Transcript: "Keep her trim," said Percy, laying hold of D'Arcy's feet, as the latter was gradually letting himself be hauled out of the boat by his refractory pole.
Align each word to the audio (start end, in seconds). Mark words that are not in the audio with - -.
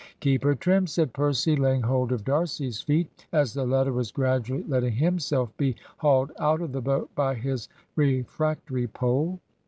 "Keep 0.19 0.43
her 0.45 0.55
trim," 0.55 0.87
said 0.87 1.13
Percy, 1.13 1.55
laying 1.55 1.83
hold 1.83 2.11
of 2.11 2.25
D'Arcy's 2.25 2.81
feet, 2.81 3.27
as 3.31 3.53
the 3.53 3.67
latter 3.67 3.93
was 3.93 4.09
gradually 4.11 4.63
letting 4.63 4.93
himself 4.93 5.55
be 5.57 5.75
hauled 5.97 6.31
out 6.39 6.59
of 6.63 6.71
the 6.71 6.81
boat 6.81 7.13
by 7.13 7.35
his 7.35 7.69
refractory 7.95 8.87
pole. 8.87 9.39